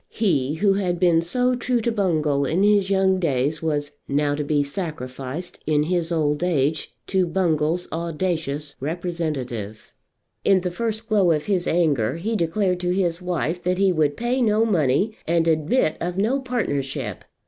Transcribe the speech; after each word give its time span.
He 0.09 0.55
who 0.55 0.73
had 0.73 0.99
been 0.99 1.21
so 1.21 1.53
true 1.53 1.79
to 1.81 1.91
Bungall 1.91 2.43
in 2.43 2.63
his 2.63 2.89
young 2.89 3.19
days 3.19 3.61
was 3.61 3.91
now 4.07 4.33
to 4.33 4.43
be 4.43 4.63
sacrificed 4.63 5.59
in 5.67 5.83
his 5.83 6.11
old 6.11 6.41
age 6.41 6.95
to 7.05 7.27
Bungall's 7.27 7.87
audacious 7.91 8.75
representative! 8.79 9.93
In 10.43 10.61
the 10.61 10.71
first 10.71 11.07
glow 11.07 11.29
of 11.29 11.45
his 11.45 11.67
anger 11.67 12.15
he 12.15 12.35
declared 12.35 12.79
to 12.79 12.89
his 12.89 13.21
wife 13.21 13.61
that 13.61 13.77
he 13.77 13.91
would 13.91 14.17
pay 14.17 14.41
no 14.41 14.65
money 14.65 15.15
and 15.27 15.47
admit 15.47 15.97
of 16.01 16.17
no 16.17 16.39
partnership. 16.39 17.23